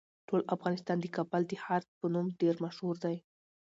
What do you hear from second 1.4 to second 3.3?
د ښار په نوم ډیر مشهور دی.